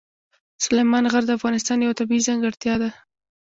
[0.63, 2.89] سلیمان غر د افغانستان یوه طبیعي ځانګړتیا ده.